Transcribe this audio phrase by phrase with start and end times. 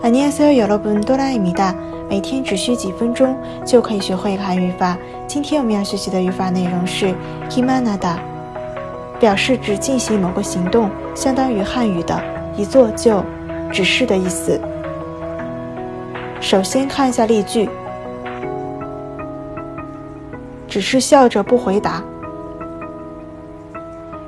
[0.00, 1.74] 안녕하세요여러분도라입니다
[2.08, 3.36] 每天只需几分钟
[3.66, 4.96] 就可以学会韩语法。
[5.26, 7.14] 今天我们要学习的语法内容是
[7.50, 8.16] 히만하 다，
[9.20, 12.18] 表示只进行某个行动，相当于汉语的
[12.56, 13.22] 一做就，
[13.70, 14.58] 只是的意思。
[16.40, 17.68] 首先看一下例句，
[20.66, 22.02] 只是笑着不回答。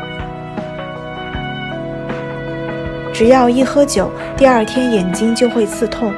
[3.12, 6.12] 只要一喝酒，第二天眼睛就会刺痛。